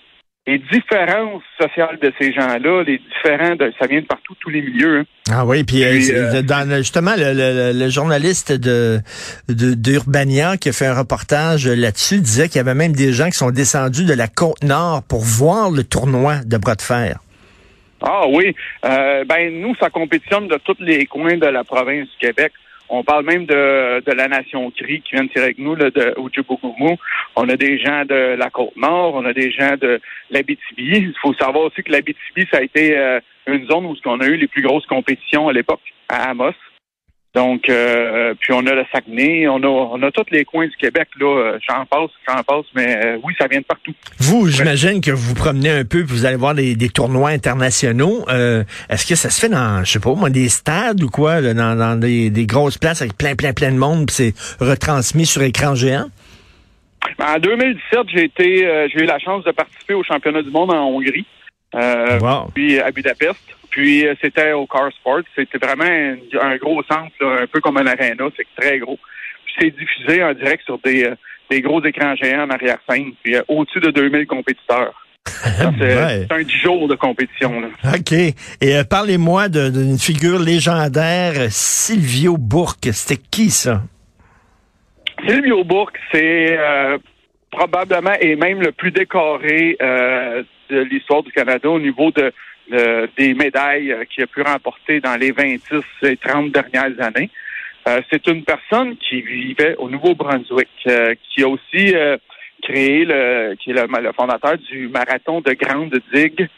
les 0.48 0.58
différences 0.72 1.42
sociales 1.60 1.98
de 2.00 2.10
ces 2.18 2.32
gens-là, 2.32 2.82
les 2.82 2.98
différents, 2.98 3.54
de, 3.54 3.70
ça 3.78 3.86
vient 3.86 4.00
de 4.00 4.06
partout, 4.06 4.34
tous 4.40 4.48
les 4.48 4.62
milieux. 4.62 5.00
Hein. 5.00 5.04
Ah 5.30 5.44
oui, 5.44 5.62
puis, 5.62 5.84
euh, 5.84 6.00
euh, 6.10 6.42
dans, 6.42 6.76
justement, 6.78 7.14
le, 7.18 7.72
le, 7.72 7.88
journaliste 7.90 8.52
de 8.52 9.00
d'Urbania 9.48 10.56
qui 10.56 10.70
a 10.70 10.72
fait 10.72 10.86
un 10.86 10.94
reportage 10.94 11.66
là-dessus 11.66 12.20
disait 12.20 12.48
qu'il 12.48 12.56
y 12.56 12.60
avait 12.60 12.74
même 12.74 12.92
des 12.92 13.12
gens 13.12 13.26
qui 13.26 13.36
sont 13.36 13.50
descendus 13.50 14.06
de 14.06 14.14
la 14.14 14.26
côte 14.26 14.62
nord 14.62 15.02
pour 15.02 15.20
voir 15.20 15.70
le 15.70 15.84
tournoi 15.84 16.36
de 16.46 16.56
bras 16.56 16.76
de 16.76 16.82
fer. 16.82 17.18
Ah 18.02 18.26
oui. 18.28 18.54
Euh, 18.84 19.24
ben 19.24 19.60
nous, 19.60 19.74
ça 19.76 19.90
compétitionne 19.90 20.48
de 20.48 20.56
tous 20.58 20.76
les 20.80 21.06
coins 21.06 21.36
de 21.36 21.46
la 21.46 21.64
province 21.64 22.08
du 22.08 22.16
Québec. 22.18 22.52
On 22.90 23.04
parle 23.04 23.26
même 23.26 23.44
de, 23.44 24.00
de 24.00 24.12
la 24.12 24.28
nation 24.28 24.70
CRI 24.70 25.02
qui 25.02 25.14
vient 25.14 25.24
de 25.24 25.28
tirer 25.28 25.44
avec 25.46 25.58
nous, 25.58 25.74
là, 25.74 25.90
de. 25.90 26.14
On 27.36 27.48
a 27.48 27.56
des 27.56 27.78
gens 27.78 28.04
de 28.06 28.34
la 28.36 28.50
Côte-Nord, 28.50 29.14
on 29.14 29.24
a 29.26 29.32
des 29.34 29.50
gens 29.50 29.76
de 29.78 30.00
l'Abitibi. 30.30 30.98
Il 30.98 31.14
faut 31.20 31.34
savoir 31.34 31.64
aussi 31.64 31.82
que 31.82 31.92
l'Abitibi, 31.92 32.46
ça 32.50 32.58
a 32.58 32.62
été 32.62 32.96
euh, 32.96 33.20
une 33.46 33.66
zone 33.66 33.84
où 33.84 33.94
on 34.06 34.20
a 34.20 34.26
eu 34.26 34.36
les 34.36 34.48
plus 34.48 34.62
grosses 34.62 34.86
compétitions 34.86 35.48
à 35.48 35.52
l'époque, 35.52 35.82
à 36.08 36.30
Amos. 36.30 36.54
Donc, 37.34 37.68
euh, 37.68 38.34
puis 38.40 38.52
on 38.52 38.66
a 38.66 38.74
le 38.74 38.84
Saguenay, 38.90 39.46
on 39.48 39.62
a, 39.62 39.66
on 39.66 40.02
a 40.02 40.10
tous 40.10 40.24
les 40.30 40.44
coins 40.44 40.66
du 40.66 40.76
Québec, 40.76 41.08
là. 41.20 41.26
Euh, 41.26 41.58
j'en 41.68 41.84
passe, 41.84 42.10
j'en 42.26 42.42
passe, 42.42 42.64
mais 42.74 42.96
euh, 43.04 43.18
oui, 43.22 43.34
ça 43.38 43.46
vient 43.46 43.60
de 43.60 43.64
partout. 43.64 43.92
Vous, 44.18 44.48
j'imagine 44.48 45.02
que 45.02 45.10
vous 45.10 45.28
vous 45.28 45.34
promenez 45.34 45.70
un 45.70 45.84
peu, 45.84 46.04
puis 46.04 46.14
vous 46.16 46.24
allez 46.24 46.36
voir 46.36 46.54
des, 46.54 46.76
tournois 46.88 47.30
internationaux. 47.30 48.24
Est-ce 48.88 49.06
que 49.06 49.14
ça 49.14 49.28
se 49.28 49.40
fait 49.40 49.50
dans, 49.50 49.84
je 49.84 49.92
sais 49.92 50.00
pas, 50.00 50.14
moi, 50.14 50.30
des 50.30 50.48
stades 50.48 51.02
ou 51.02 51.10
quoi, 51.10 51.42
dans, 51.42 52.00
des, 52.00 52.46
grosses 52.46 52.78
places 52.78 53.02
avec 53.02 53.16
plein, 53.16 53.36
plein, 53.36 53.52
plein 53.52 53.72
de 53.72 53.78
monde, 53.78 54.06
puis 54.06 54.16
c'est 54.16 54.64
retransmis 54.64 55.26
sur 55.26 55.42
écran 55.42 55.74
géant? 55.74 56.06
Ben, 57.18 57.36
en 57.36 57.38
2017, 57.38 58.00
j'ai 58.08 58.24
été, 58.24 58.88
j'ai 58.92 59.02
eu 59.02 59.06
la 59.06 59.18
chance 59.18 59.44
de 59.44 59.50
participer 59.50 59.94
au 59.94 60.02
championnat 60.02 60.42
du 60.42 60.50
monde 60.50 60.72
en 60.72 60.88
Hongrie, 60.88 61.26
puis 62.54 62.80
à 62.80 62.90
Budapest. 62.90 63.40
Puis 63.70 64.06
euh, 64.06 64.14
c'était 64.20 64.52
au 64.52 64.66
Car 64.66 64.90
Sport. 64.92 65.20
C'était 65.36 65.58
vraiment 65.58 65.84
un, 65.84 66.56
gros 66.56 66.82
centre, 66.84 67.12
un 67.20 67.46
peu 67.46 67.60
comme 67.60 67.76
un 67.76 67.86
arena. 67.86 68.24
C'est 68.36 68.46
très 68.56 68.78
gros. 68.78 68.98
Puis 69.44 69.54
c'est 69.60 69.70
diffusé 69.70 70.22
en 70.22 70.32
direct 70.32 70.64
sur 70.64 70.78
des, 70.78 71.04
euh, 71.04 71.14
des 71.50 71.60
gros 71.60 71.84
écrans 71.84 72.14
géants 72.16 72.44
en 72.44 72.50
arrière-scène. 72.50 73.12
Puis 73.22 73.36
euh, 73.36 73.42
au-dessus 73.48 73.80
de 73.80 73.90
2000 73.90 74.26
compétiteurs. 74.26 74.94
C'est 75.78 76.32
un 76.32 76.42
dix 76.42 76.58
jours 76.58 76.88
de 76.88 76.94
compétition. 76.94 77.60
Là. 77.60 77.68
OK. 77.94 78.12
Et 78.12 78.34
euh, 78.62 78.84
parlez-moi 78.84 79.48
d'une 79.48 79.98
figure 79.98 80.38
légendaire, 80.38 81.34
Silvio 81.50 82.36
Bourque. 82.36 82.88
C'était 82.92 83.22
qui 83.30 83.50
ça? 83.50 83.82
Silvio 85.26 85.64
Bourque, 85.64 85.98
c'est 86.12 86.56
euh, 86.58 86.98
probablement 87.50 88.14
et 88.20 88.36
même 88.36 88.60
le 88.60 88.72
plus 88.72 88.92
décoré 88.92 89.76
euh, 89.82 90.42
de 90.68 90.80
l'histoire 90.80 91.22
du 91.22 91.32
Canada 91.32 91.68
au 91.68 91.80
niveau 91.80 92.10
de, 92.10 92.32
des 93.16 93.34
médailles 93.34 93.94
qu'il 94.10 94.24
a 94.24 94.26
pu 94.26 94.42
remporter 94.42 95.00
dans 95.00 95.16
les 95.16 95.32
26 95.32 95.80
et 96.02 96.16
30 96.16 96.52
dernières 96.52 97.00
années. 97.00 97.30
c'est 98.10 98.26
une 98.26 98.44
personne 98.44 98.96
qui 98.96 99.22
vivait 99.22 99.76
au 99.76 99.88
Nouveau-Brunswick, 99.88 100.68
qui 101.30 101.42
a 101.42 101.48
aussi 101.48 101.94
créé 102.62 103.04
le, 103.04 103.54
qui 103.56 103.70
est 103.70 103.74
le, 103.74 104.12
fondateur 104.12 104.58
du 104.58 104.88
marathon 104.88 105.40
de 105.40 105.52
Grande 105.52 105.98
Digue, 106.12 106.48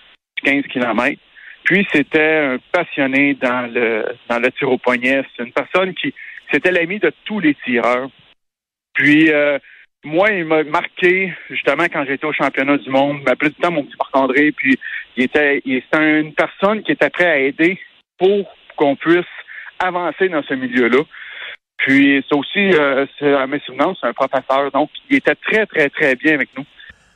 15 0.43 0.65
km. 0.65 1.21
Puis 1.65 1.87
c'était 1.93 2.37
un 2.37 2.59
passionné 2.73 3.35
dans 3.35 3.73
le 3.73 4.05
dans 4.29 4.39
le 4.39 4.51
tir 4.53 4.71
au 4.71 4.79
poignet. 4.79 5.23
C'est 5.37 5.45
une 5.45 5.53
personne 5.53 5.95
qui 5.95 6.15
c'était 6.51 6.73
l'ami 6.73 6.99
de 6.99 7.13
tous 7.25 7.41
les 7.41 7.55
tireurs. 7.65 8.09
Puis 8.95 9.31
euh, 9.31 9.59
moi, 10.05 10.31
il 10.31 10.45
m'a 10.45 10.65
marqué 10.65 11.33
justement 11.51 11.85
quand 11.85 12.05
j'étais 12.07 12.27
au 12.27 12.33
championnat 12.33 12.79
du 12.79 12.91
monde. 12.91 13.19
Il 13.21 13.25
m'appelait 13.25 13.51
tout 13.51 13.57
le 13.59 13.63
temps 13.63 13.73
mon 13.73 13.85
petit 13.85 13.97
Marc-André. 13.99 14.53
Puis 14.53 14.79
il 15.17 15.25
était, 15.25 15.61
il 15.65 15.77
était 15.77 16.21
une 16.21 16.33
personne 16.33 16.83
qui 16.83 16.93
était 16.93 17.11
prête 17.11 17.27
à 17.27 17.39
aider 17.39 17.79
pour 18.19 18.51
qu'on 18.77 18.97
puisse 18.97 19.25
avancer 19.79 20.29
dans 20.29 20.43
ce 20.43 20.55
milieu-là. 20.55 21.03
Puis 21.79 22.25
c'est 22.29 22.37
aussi, 22.37 22.73
euh, 22.75 23.07
c'est, 23.19 23.33
à 23.33 23.47
mes 23.47 23.61
souvenirs, 23.61 23.95
c'est 24.01 24.07
un 24.07 24.13
professeur, 24.13 24.71
donc 24.71 24.91
il 25.09 25.17
était 25.17 25.35
très, 25.35 25.65
très, 25.67 25.89
très 25.89 26.15
bien 26.15 26.35
avec 26.35 26.51
nous. 26.57 26.65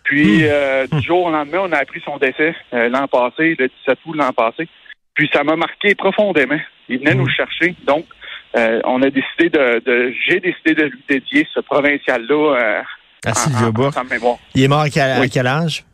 Puis 0.05 0.43
hmm. 0.43 0.49
euh, 0.51 0.87
du 0.87 1.01
jour 1.03 1.25
au 1.25 1.31
lendemain, 1.31 1.61
on 1.63 1.73
a 1.73 1.79
appris 1.79 2.01
son 2.05 2.17
décès 2.17 2.55
euh, 2.73 2.89
l'an 2.89 3.07
passé, 3.07 3.57
le 3.59 3.69
17 3.69 3.99
août 4.07 4.15
l'an 4.17 4.33
passé. 4.33 4.67
Puis 5.15 5.31
ça 5.33 5.45
m'a 5.45 5.57
marqué 5.57 5.95
profondément. 5.95 6.59
Il 6.89 6.99
venait 6.99 7.15
nous 7.15 7.27
hmm. 7.27 7.31
chercher, 7.31 7.75
donc 7.87 8.07
on 8.55 9.03
a 9.03 9.11
décidé 9.11 9.51
de, 9.51 10.13
j'ai 10.29 10.41
décidé 10.41 10.75
de 10.75 10.85
lui 10.85 11.03
dédier 11.09 11.47
ce 11.53 11.61
provincial-là 11.61 12.83
à 13.27 13.35
Sylvia 13.35 13.71
mémoire. 14.11 14.39
Il 14.55 14.63
est 14.63 14.69
mort 14.69 14.81
à 14.81 14.89
quel, 14.91 15.47
âge? 15.47 15.85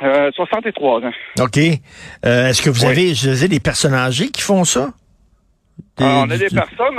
63 0.00 1.00
ans. 1.00 1.12
OK. 1.40 1.56
Est-ce 1.56 2.62
que 2.62 2.70
vous 2.70 2.84
avez, 2.84 3.14
je 3.14 3.30
disais, 3.30 3.48
des 3.48 3.60
personnes 3.60 3.94
âgées 3.94 4.28
qui 4.28 4.42
font 4.42 4.64
ça? 4.64 4.90
on 5.98 6.30
a 6.30 6.36
des 6.36 6.48
personnes 6.48 6.98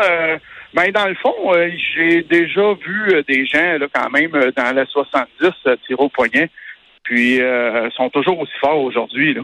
ben, 0.73 0.89
dans 0.91 1.07
le 1.07 1.15
fond, 1.15 1.35
euh, 1.53 1.69
j'ai 1.93 2.23
déjà 2.23 2.73
vu 2.73 3.13
euh, 3.13 3.23
des 3.27 3.45
gens, 3.45 3.77
là, 3.77 3.87
quand 3.93 4.09
même, 4.09 4.33
euh, 4.35 4.51
dans 4.55 4.73
les 4.73 4.85
70, 4.85 5.51
tirer 5.85 6.01
au 6.01 6.09
poignet. 6.09 6.49
Puis, 7.03 7.41
sont 7.97 8.09
toujours 8.09 8.39
aussi 8.39 8.53
forts 8.61 8.79
aujourd'hui. 8.79 9.35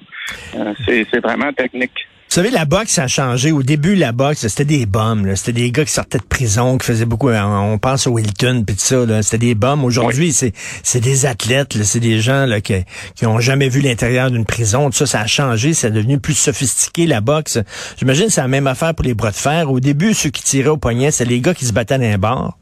c'est 0.85 1.19
vraiment 1.19 1.51
technique. 1.51 2.07
Vous 2.37 2.43
savez, 2.43 2.53
la 2.53 2.65
boxe 2.65 2.99
a 2.99 3.07
changé. 3.07 3.51
Au 3.51 3.63
début, 3.63 3.95
la 3.95 4.11
boxe, 4.11 4.45
c'était 4.45 4.63
des 4.63 4.85
bombes. 4.85 5.33
C'était 5.33 5.59
des 5.59 5.71
gars 5.71 5.83
qui 5.83 5.91
sortaient 5.91 6.19
de 6.19 6.23
prison, 6.23 6.77
qui 6.77 6.85
faisaient 6.85 7.07
beaucoup. 7.07 7.31
On 7.31 7.79
pense 7.79 8.05
au 8.05 8.11
Wilton, 8.11 8.63
puis 8.63 8.75
tout 8.75 8.81
ça. 8.81 9.23
C'était 9.23 9.39
des 9.39 9.55
bombes. 9.55 9.83
Aujourd'hui, 9.83 10.31
c'est 10.31 10.51
c'est 10.83 10.99
des 10.99 11.25
athlètes. 11.25 11.73
C'est 11.81 11.99
des 11.99 12.19
gens 12.19 12.45
là, 12.45 12.61
qui 12.61 12.75
qui 13.15 13.25
ont 13.25 13.39
jamais 13.39 13.69
vu 13.69 13.81
l'intérieur 13.81 14.29
d'une 14.29 14.45
prison. 14.45 14.91
Tout 14.91 14.97
ça, 14.97 15.07
ça 15.07 15.21
a 15.21 15.25
changé. 15.25 15.73
C'est 15.73 15.89
devenu 15.89 16.19
plus 16.19 16.35
sophistiqué 16.35 17.07
la 17.07 17.21
boxe. 17.21 17.57
J'imagine 17.97 18.27
que 18.27 18.33
c'est 18.33 18.41
la 18.41 18.47
même 18.47 18.67
affaire 18.67 18.93
pour 18.93 19.03
les 19.03 19.15
bras 19.15 19.31
de 19.31 19.35
fer. 19.35 19.71
Au 19.71 19.79
début, 19.79 20.13
ceux 20.13 20.29
qui 20.29 20.43
tiraient 20.43 20.69
au 20.69 20.77
poignet, 20.77 21.09
c'est 21.09 21.25
les 21.25 21.41
gars 21.41 21.55
qui 21.55 21.65
se 21.65 21.73
battaient 21.73 21.97
dans 21.97 22.05
un 22.05 22.19
bar. 22.19 22.55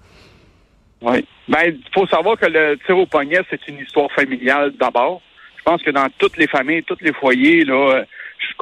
Oui. 1.01 1.27
Ben, 1.49 1.63
il 1.65 1.81
faut 1.93 2.07
savoir 2.07 2.37
que 2.37 2.45
le 2.45 2.79
tir 2.85 2.97
au 2.97 3.07
poignet, 3.07 3.41
c'est 3.49 3.67
une 3.67 3.79
histoire 3.79 4.09
familiale 4.13 4.71
d'abord. 4.79 5.21
Je 5.57 5.63
pense 5.69 5.83
que 5.83 5.91
dans 5.91 6.07
toutes 6.17 6.37
les 6.37 6.47
familles, 6.47 6.83
tous 6.83 7.01
les 7.01 7.11
foyers, 7.11 7.65
là 7.65 8.05
je 8.05 8.14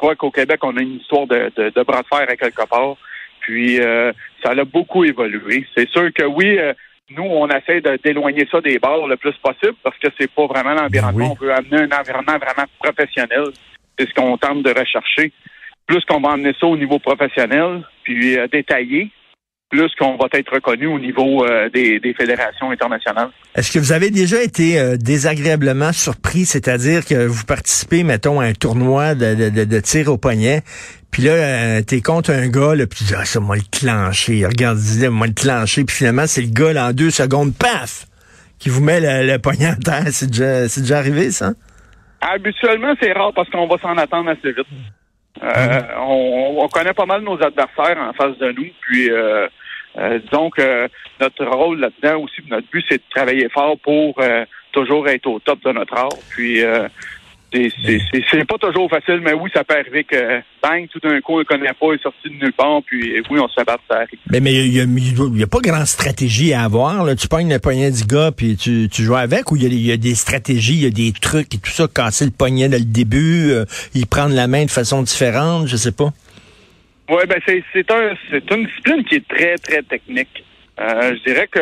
crois 0.03 0.15
qu'au 0.15 0.31
Québec, 0.31 0.59
on 0.63 0.75
a 0.75 0.81
une 0.81 0.97
histoire 0.97 1.27
de, 1.27 1.49
de, 1.55 1.83
bras 1.83 2.01
de 2.01 2.07
fer 2.07 2.27
à 2.27 2.35
quelque 2.35 2.67
part. 2.67 2.97
Puis 3.39 3.79
euh, 3.79 4.11
ça 4.43 4.51
a 4.51 4.65
beaucoup 4.65 5.05
évolué. 5.05 5.65
C'est 5.75 5.89
sûr 5.89 6.11
que 6.13 6.23
oui, 6.23 6.59
euh, 6.59 6.73
nous, 7.09 7.23
on 7.23 7.47
essaie 7.47 7.81
d'éloigner 8.03 8.45
ça 8.51 8.59
des 8.59 8.79
bars 8.79 9.07
le 9.07 9.15
plus 9.15 9.35
possible 9.41 9.75
parce 9.81 9.97
que 9.99 10.09
c'est 10.19 10.29
pas 10.29 10.45
vraiment 10.45 10.73
l'environnement. 10.73 11.35
On 11.39 11.45
veut 11.45 11.53
amener 11.53 11.83
un 11.83 11.99
environnement 11.99 12.37
vraiment 12.37 12.67
professionnel. 12.79 13.45
C'est 13.97 14.09
ce 14.09 14.13
qu'on 14.13 14.37
tente 14.37 14.63
de 14.63 14.77
rechercher. 14.77 15.31
Plus 15.87 16.03
qu'on 16.05 16.19
va 16.19 16.31
amener 16.31 16.53
ça 16.59 16.67
au 16.67 16.77
niveau 16.77 16.99
professionnel, 16.99 17.83
puis 18.03 18.37
euh, 18.37 18.47
détaillé, 18.47 19.09
plus 19.73 19.91
qu'on 19.95 20.17
va 20.17 20.27
être 20.33 20.53
reconnu 20.53 20.85
au 20.85 20.99
niveau 20.99 21.43
euh, 21.43 21.67
des, 21.69 22.13
fédérations 22.15 22.69
internationales. 22.69 23.29
Est-ce 23.55 23.71
que 23.71 23.79
vous 23.79 23.91
avez 23.91 24.11
déjà 24.11 24.43
été 24.43 24.79
euh, 24.79 24.97
désagréablement 24.97 25.91
surpris, 25.91 26.45
c'est-à-dire 26.45 27.03
que 27.05 27.25
vous 27.25 27.43
participez, 27.45 28.03
mettons, 28.03 28.39
à 28.39 28.45
un 28.45 28.53
tournoi 28.53 29.15
de, 29.15 29.79
tir 29.79 30.09
au 30.09 30.17
poignet, 30.17 30.61
puis 31.09 31.23
là, 31.23 31.31
euh, 31.31 31.81
t'es 31.81 32.01
contre 32.01 32.29
un 32.29 32.49
gars, 32.49 32.75
là, 32.75 32.85
puis 32.85 32.99
tu 32.99 33.03
dis, 33.05 33.15
ah, 33.17 33.25
ça, 33.25 33.39
moi, 33.39 33.55
le 33.55 33.63
clencher, 33.71 34.45
regarde, 34.45 34.77
moi, 35.09 35.25
le 35.25 35.33
clencher, 35.33 35.83
puis 35.85 35.95
finalement, 35.95 36.27
c'est 36.27 36.41
le 36.41 36.53
gars, 36.53 36.73
là, 36.73 36.89
en 36.89 36.93
deux 36.93 37.09
secondes, 37.09 37.51
paf, 37.57 38.05
qui 38.59 38.69
vous 38.69 38.83
met 38.83 38.99
le, 39.01 39.37
poignet 39.39 39.69
en 39.69 39.75
terre. 39.75 40.05
C'est 40.11 40.27
déjà, 40.27 40.69
c'est 40.69 40.81
déjà 40.81 40.99
arrivé, 40.99 41.31
ça? 41.31 41.53
Habituellement, 42.21 42.93
c'est 43.01 43.11
rare 43.11 43.33
parce 43.35 43.49
qu'on 43.49 43.67
va 43.67 43.77
s'en 43.79 43.97
attendre 43.97 44.29
assez 44.29 44.51
vite. 44.51 44.67
on, 45.41 46.57
on, 46.59 46.67
connaît 46.67 46.93
pas 46.93 47.07
mal 47.07 47.23
nos 47.23 47.41
adversaires 47.41 47.97
en 47.97 48.13
face 48.13 48.37
de 48.37 48.51
nous, 48.51 48.67
puis 48.81 49.09
euh, 49.97 50.19
disons 50.19 50.49
que 50.49 50.89
notre 51.19 51.45
rôle 51.45 51.79
là-dedans 51.79 52.21
aussi, 52.21 52.41
notre 52.49 52.67
but, 52.71 52.83
c'est 52.89 52.97
de 52.97 53.03
travailler 53.13 53.49
fort 53.49 53.77
pour 53.79 54.15
euh, 54.19 54.45
toujours 54.71 55.07
être 55.07 55.27
au 55.27 55.39
top 55.39 55.63
de 55.63 55.71
notre 55.71 55.95
art. 55.95 56.09
Puis 56.31 56.63
euh, 56.63 56.87
c'est 57.51 58.47
pas 58.47 58.57
toujours 58.57 58.89
facile, 58.89 59.21
mais 59.23 59.33
oui, 59.33 59.49
ça 59.53 59.63
peut 59.63 59.75
arriver 59.75 60.03
que 60.03 60.41
bang, 60.61 60.87
tout 60.91 60.99
d'un 60.99 61.21
coup, 61.21 61.33
on 61.33 61.39
ne 61.39 61.43
connaît 61.43 61.67
pas, 61.67 61.87
il 61.91 61.95
est 61.95 62.01
sorti 62.01 62.29
de 62.29 62.33
nulle 62.33 62.53
part, 62.53 62.81
puis 62.83 63.21
oui, 63.29 63.39
on 63.39 63.47
se 63.47 63.53
fait 63.53 63.63
battre, 63.63 63.83
ça 63.87 63.97
arrive. 63.97 64.19
Mais 64.31 64.39
mais 64.39 64.53
il 64.53 64.73
y 64.73 65.43
a, 65.43 65.47
pas 65.47 65.59
grande 65.59 65.85
stratégie 65.85 66.53
à 66.53 66.63
avoir. 66.63 67.03
Là. 67.03 67.15
Tu 67.15 67.27
pognes 67.27 67.51
le 67.51 67.59
poignet 67.59 67.91
du 67.91 68.05
gars, 68.05 68.31
puis 68.35 68.57
tu, 68.57 68.89
tu 68.91 69.03
joues 69.03 69.15
avec, 69.15 69.51
ou 69.51 69.55
il 69.55 69.71
y, 69.85 69.91
a, 69.91 69.97
des 69.97 70.15
stratégies, 70.15 70.75
il 70.75 70.83
y 70.83 70.87
a 70.87 70.89
des 70.89 71.11
trucs 71.11 71.53
et 71.53 71.59
tout 71.59 71.69
ça, 71.69 71.87
casser 71.87 72.25
le 72.25 72.31
poignet 72.31 72.69
dès 72.69 72.79
le 72.79 72.85
début, 72.85 73.51
euh, 73.51 73.65
y 73.93 74.05
prendre 74.05 74.33
la 74.33 74.47
main 74.47 74.65
de 74.65 74.71
façon 74.71 75.03
différente, 75.03 75.67
je 75.67 75.75
sais 75.75 75.91
pas. 75.91 76.11
Oui, 77.13 77.27
ben 77.27 77.39
c'est 77.45 77.63
c'est 77.71 77.91
un 77.91 78.15
c'est 78.31 78.51
une 78.51 78.65
discipline 78.65 79.03
qui 79.03 79.15
est 79.15 79.27
très 79.27 79.55
très 79.57 79.83
technique. 79.83 80.43
Euh, 80.79 81.13
je 81.15 81.31
dirais 81.31 81.47
que 81.47 81.59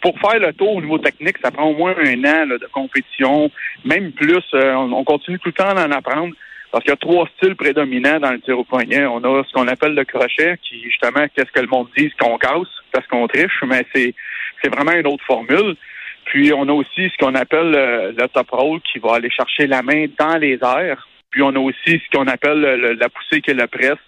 pour 0.00 0.18
faire 0.18 0.40
le 0.40 0.52
tour 0.54 0.74
au 0.74 0.80
niveau 0.80 0.98
technique, 0.98 1.36
ça 1.40 1.52
prend 1.52 1.66
au 1.66 1.76
moins 1.76 1.94
un 1.96 2.24
an 2.24 2.46
de 2.48 2.68
compétition, 2.72 3.48
même 3.84 4.10
plus. 4.10 4.42
Euh, 4.54 4.74
on, 4.74 5.04
continue 5.04 5.38
tout 5.38 5.50
le 5.50 5.52
temps 5.52 5.72
d'en 5.72 5.92
apprendre 5.92 6.34
parce 6.72 6.82
qu'il 6.82 6.90
y 6.90 6.94
a 6.94 6.96
trois 6.96 7.28
styles 7.36 7.54
prédominants 7.54 8.18
dans 8.18 8.32
le 8.32 8.40
tir 8.40 8.58
au. 8.58 8.66
On 8.72 8.78
a 8.78 9.44
ce 9.44 9.52
qu'on 9.52 9.68
appelle 9.68 9.94
le 9.94 10.04
crochet, 10.04 10.58
qui 10.64 10.82
justement, 10.82 11.28
qu'est-ce 11.32 11.52
que 11.52 11.60
le 11.60 11.68
monde 11.68 11.86
dit, 11.96 12.10
qu'on 12.18 12.36
casse 12.36 12.74
parce 12.90 13.06
qu'on 13.06 13.28
triche, 13.28 13.62
mais 13.64 13.86
c'est 13.94 14.16
c'est 14.64 14.74
vraiment 14.74 14.98
une 14.98 15.06
autre 15.06 15.24
formule. 15.24 15.76
Puis 16.24 16.52
on 16.52 16.68
a 16.68 16.72
aussi 16.72 17.08
ce 17.08 17.16
qu'on 17.18 17.36
appelle 17.36 17.70
le, 17.70 18.14
le 18.18 18.28
top 18.28 18.50
roll, 18.50 18.80
qui 18.80 18.98
va 18.98 19.14
aller 19.14 19.30
chercher 19.30 19.68
la 19.68 19.82
main 19.82 20.06
dans 20.18 20.38
les 20.38 20.58
airs. 20.60 21.06
Puis 21.30 21.40
on 21.40 21.54
a 21.54 21.60
aussi 21.60 22.02
ce 22.04 22.16
qu'on 22.16 22.26
appelle 22.26 22.96
la 22.98 23.08
poussée 23.08 23.40
qui 23.40 23.52
est 23.52 23.54
le 23.54 23.68
presse 23.68 23.98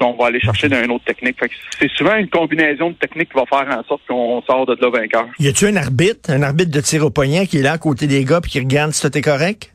on 0.00 0.16
va 0.16 0.26
aller 0.26 0.40
chercher 0.40 0.68
dans 0.68 0.82
une 0.82 0.90
autre 0.90 1.04
technique. 1.04 1.36
c'est 1.78 1.90
souvent 1.90 2.16
une 2.16 2.28
combinaison 2.28 2.90
de 2.90 2.94
techniques 2.94 3.30
qui 3.30 3.38
va 3.38 3.46
faire 3.46 3.78
en 3.78 3.82
sorte 3.84 4.02
qu'on 4.08 4.42
sort 4.42 4.66
de 4.66 4.76
là 4.80 4.90
vainqueur. 4.90 5.26
Y 5.38 5.48
a-tu 5.48 5.66
un 5.66 5.76
arbitre, 5.76 6.30
un 6.30 6.42
arbitre 6.42 6.70
de 6.70 6.80
tir 6.80 7.04
au 7.04 7.10
poignet 7.10 7.46
qui 7.46 7.58
est 7.58 7.62
là 7.62 7.72
à 7.72 7.78
côté 7.78 8.06
des 8.06 8.24
gars 8.24 8.40
et 8.44 8.48
qui 8.48 8.58
regarde 8.58 8.92
si 8.92 9.06
est 9.06 9.22
correct? 9.22 9.72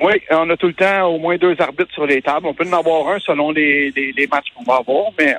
Oui, 0.00 0.14
on 0.30 0.48
a 0.48 0.56
tout 0.56 0.68
le 0.68 0.72
temps 0.72 1.04
au 1.06 1.18
moins 1.18 1.36
deux 1.36 1.54
arbitres 1.58 1.92
sur 1.92 2.06
les 2.06 2.22
tables. 2.22 2.46
On 2.46 2.54
peut 2.54 2.66
en 2.66 2.78
avoir 2.78 3.08
un 3.08 3.18
selon 3.20 3.50
les, 3.50 3.92
matchs 4.30 4.46
qu'on 4.56 4.64
va 4.64 4.78
avoir, 4.78 5.10
mais 5.18 5.36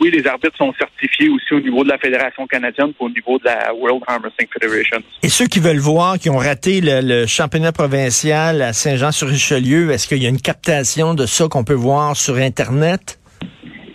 oui, 0.00 0.10
les 0.10 0.26
arbitres 0.26 0.56
sont 0.56 0.72
certifiés 0.78 1.28
aussi 1.28 1.54
au 1.54 1.60
niveau 1.60 1.82
de 1.82 1.88
la 1.88 1.98
Fédération 1.98 2.46
canadienne 2.46 2.90
et 2.90 3.04
au 3.04 3.08
niveau 3.08 3.38
de 3.38 3.44
la 3.44 3.74
World 3.74 4.02
Arm 4.06 4.22
Wrestling 4.22 4.48
Federation. 4.52 4.98
Et 5.22 5.28
ceux 5.28 5.46
qui 5.46 5.58
veulent 5.58 5.78
voir, 5.78 6.18
qui 6.18 6.30
ont 6.30 6.38
raté 6.38 6.80
le, 6.82 7.26
championnat 7.26 7.72
provincial 7.72 8.62
à 8.62 8.72
Saint-Jean-sur-Richelieu, 8.72 9.90
est-ce 9.90 10.06
qu'il 10.06 10.22
y 10.22 10.26
a 10.26 10.30
une 10.30 10.40
captation 10.40 11.14
de 11.14 11.26
ça 11.26 11.48
qu'on 11.48 11.64
peut 11.64 11.74
voir 11.74 12.16
sur 12.16 12.36
Internet? 12.36 13.18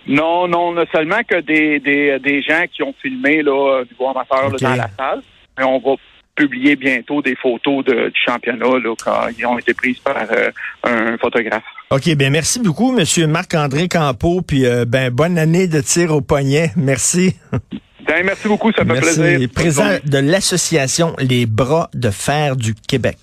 Non, 0.07 0.47
non, 0.47 0.69
on 0.69 0.77
a 0.77 0.85
seulement 0.87 1.23
que 1.27 1.39
des, 1.41 1.79
des, 1.79 2.41
gens 2.41 2.65
qui 2.71 2.83
ont 2.83 2.93
filmé 3.01 3.41
là, 3.41 3.83
du 3.83 3.93
niveau 3.93 4.09
amateur 4.09 4.51
dans 4.51 4.75
la 4.75 4.89
salle. 4.97 5.21
Mais 5.57 5.63
on 5.63 5.79
va 5.79 5.95
publier 6.35 6.75
bientôt 6.75 7.21
des 7.21 7.35
photos 7.35 7.83
de, 7.85 8.09
du 8.09 8.21
championnat 8.25 8.79
là, 8.79 8.93
quand 9.03 9.27
ils 9.37 9.45
ont 9.45 9.57
été 9.57 9.73
prises 9.73 9.99
par 9.99 10.17
euh, 10.31 10.51
un 10.83 11.17
photographe. 11.17 11.63
OK, 11.89 12.09
bien 12.15 12.29
merci 12.29 12.59
beaucoup, 12.59 12.91
Monsieur 12.91 13.27
Marc-André 13.27 13.87
Campeau, 13.87 14.41
puis 14.41 14.65
euh, 14.65 14.85
ben 14.85 15.09
bonne 15.09 15.37
année 15.37 15.67
de 15.67 15.81
tir 15.81 16.11
au 16.11 16.21
poignet. 16.21 16.71
Merci. 16.75 17.35
Ben, 18.07 18.23
merci 18.23 18.47
beaucoup, 18.47 18.71
ça 18.71 18.85
fait 18.85 18.93
merci. 18.93 19.19
plaisir. 19.19 19.49
Président 19.53 19.97
de 20.03 20.17
l'Association 20.19 21.15
Les 21.17 21.45
Bras 21.45 21.89
de 21.93 22.11
fer 22.11 22.55
du 22.55 22.75
Québec. 22.75 23.17